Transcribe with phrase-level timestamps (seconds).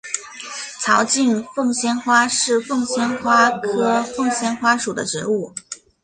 [0.81, 5.53] 槽茎凤仙花是凤仙花科凤仙花属的植物。